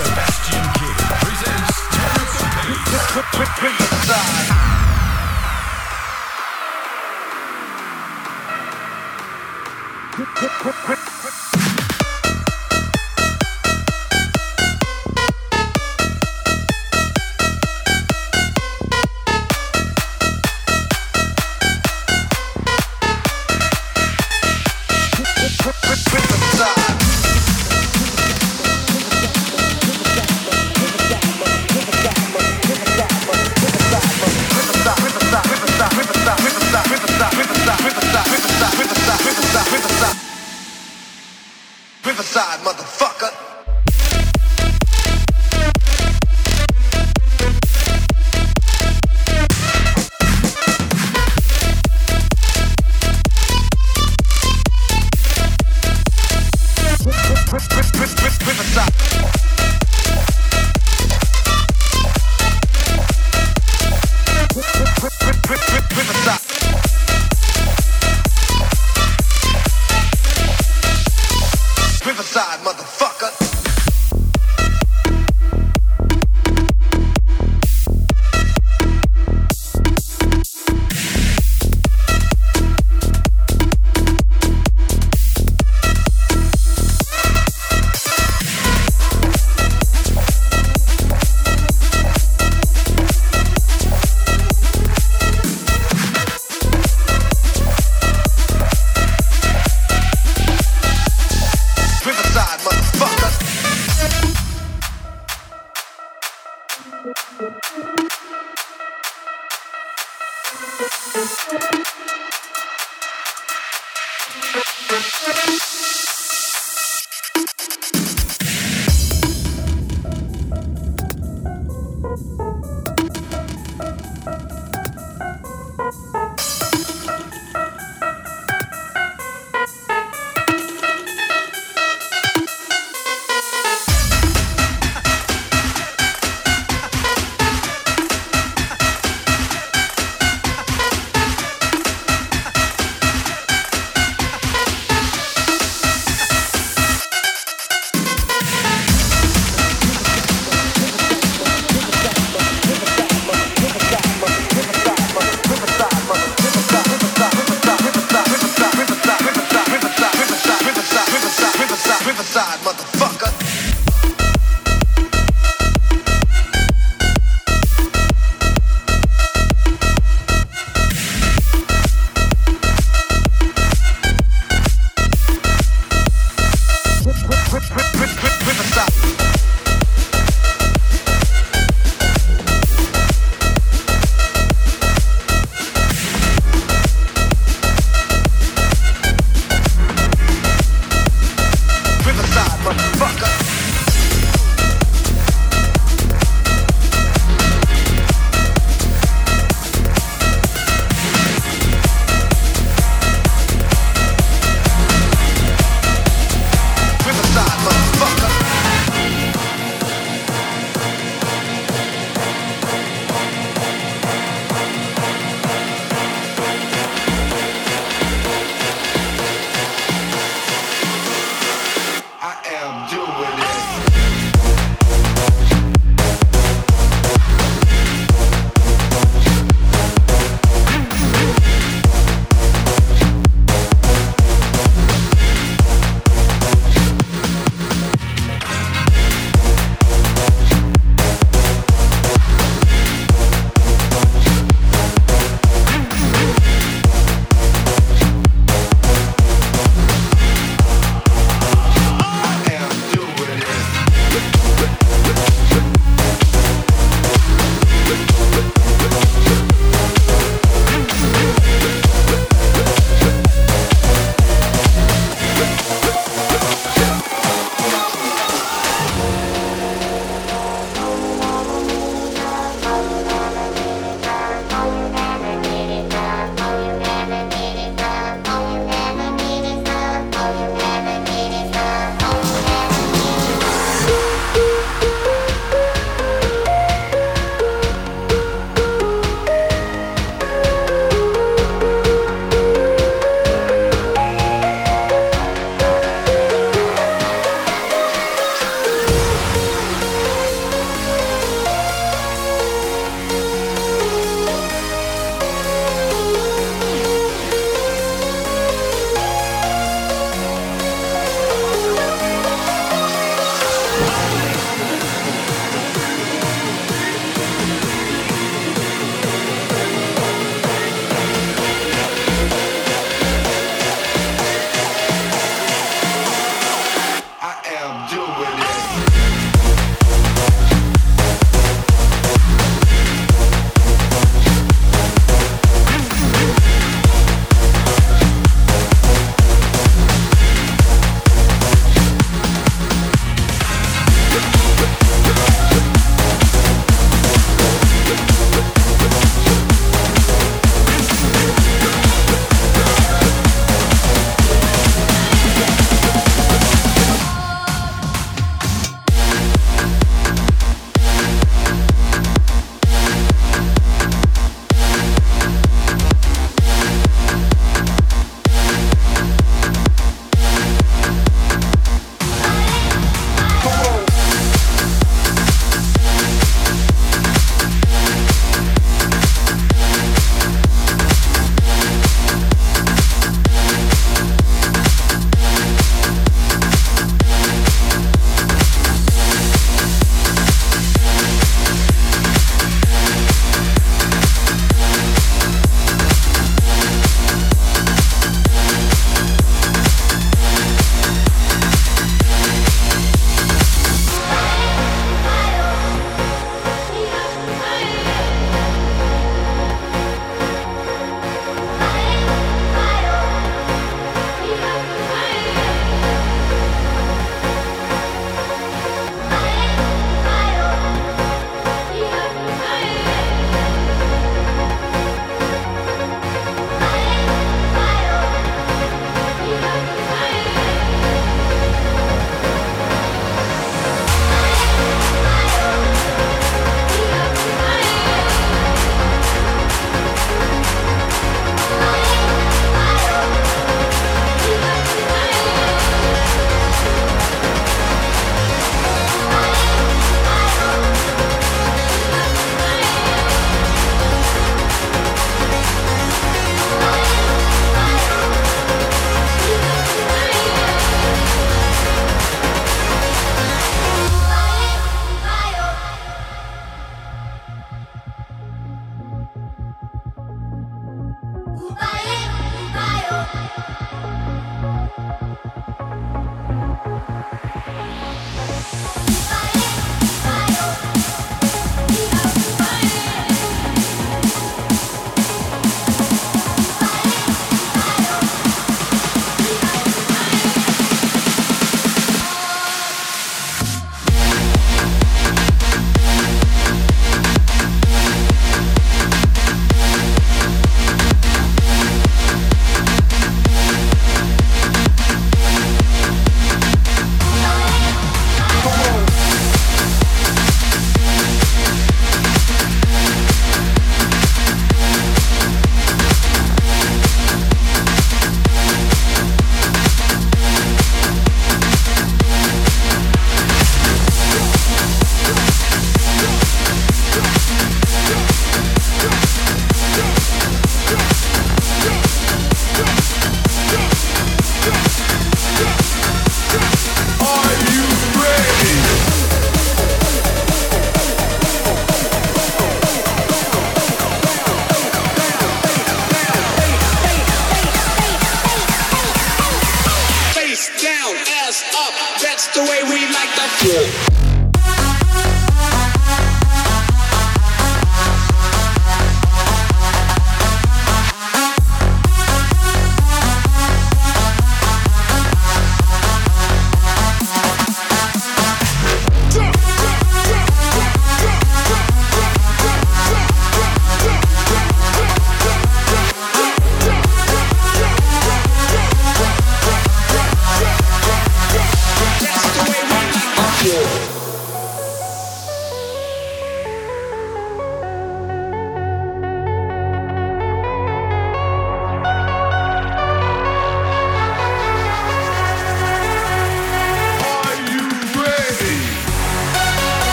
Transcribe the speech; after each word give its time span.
Sebastian 0.00 0.64
King 0.80 0.96
presents 1.20 1.76
Terror 1.92 2.24
Riverside, 3.60 4.48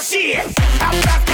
Nothing 0.00 1.29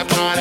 happened 0.00 0.39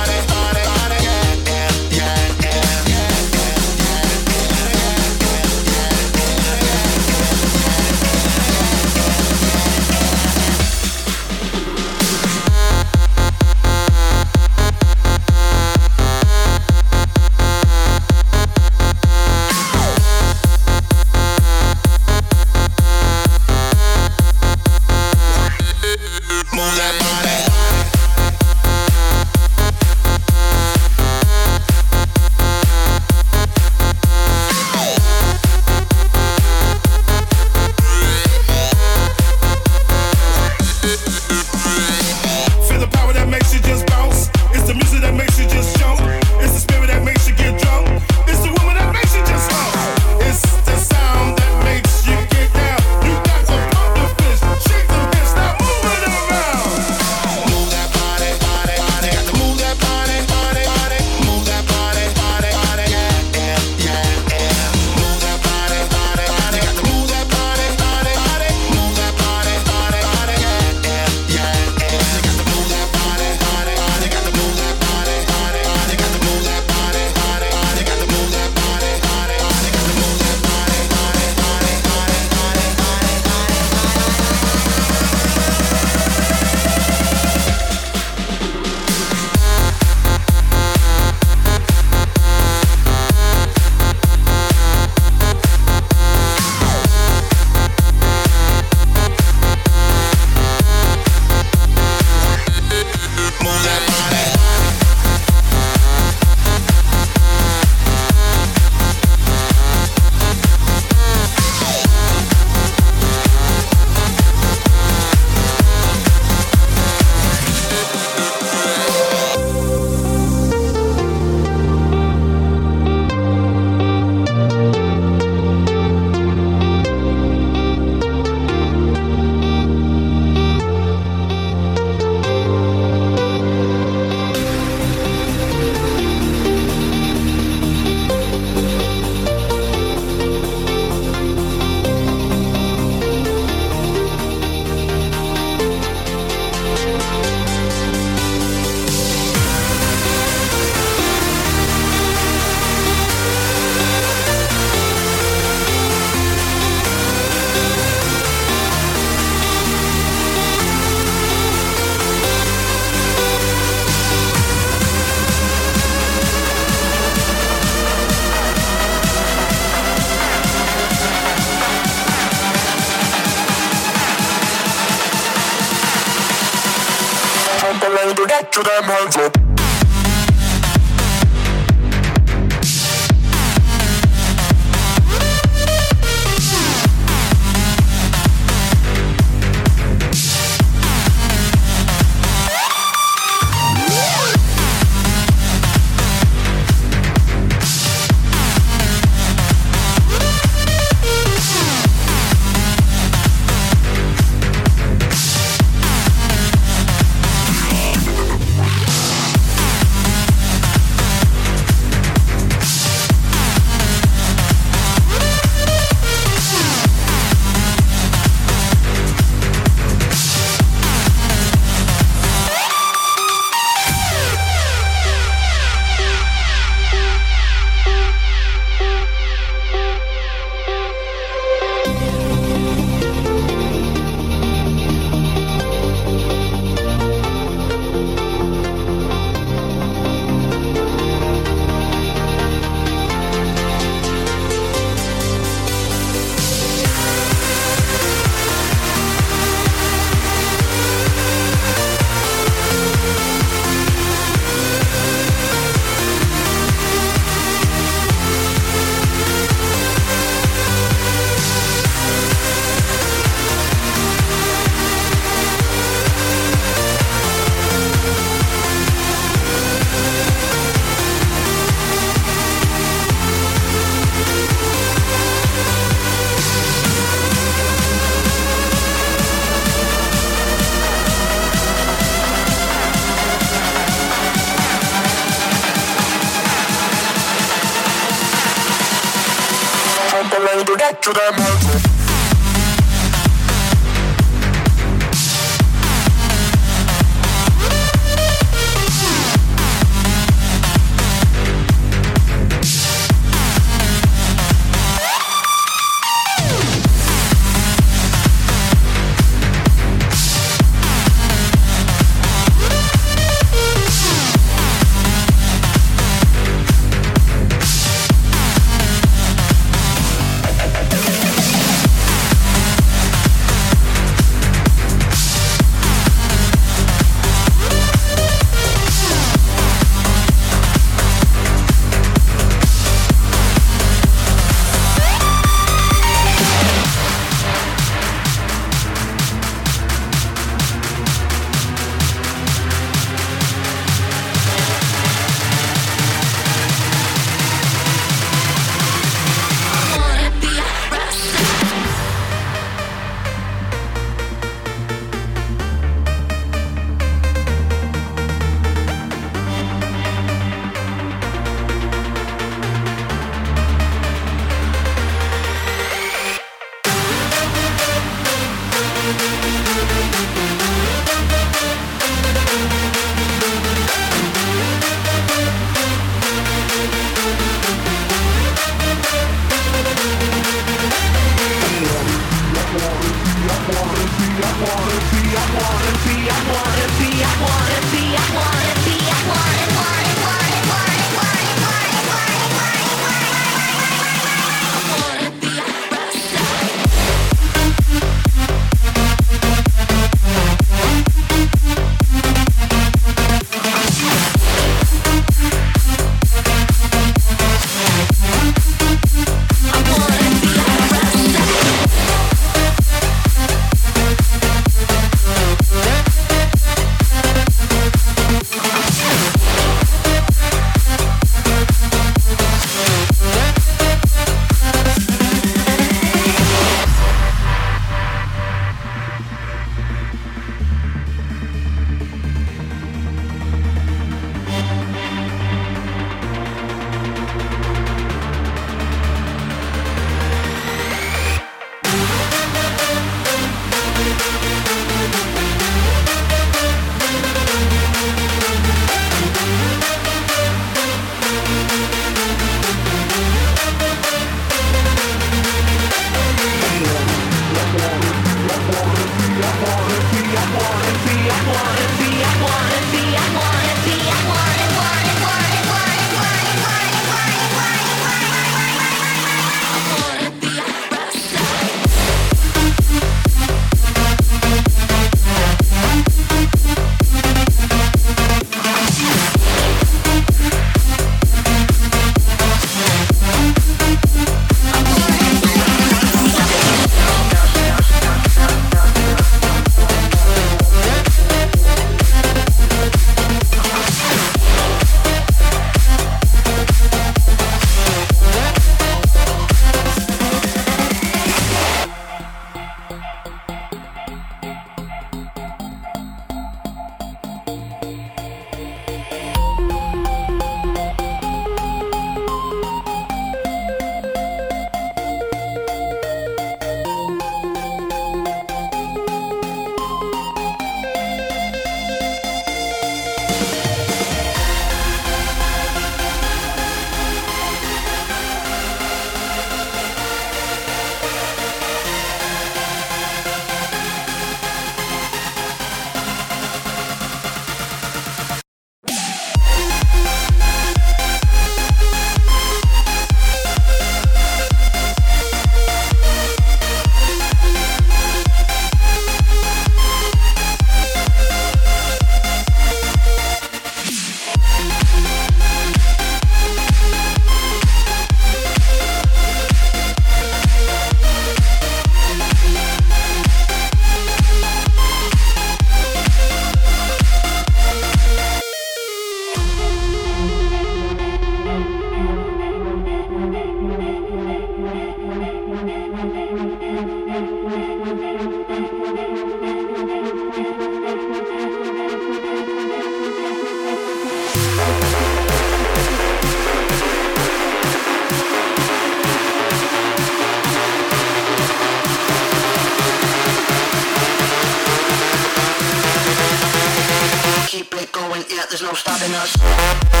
stopping 598.81 599.13
us. 599.13 600.00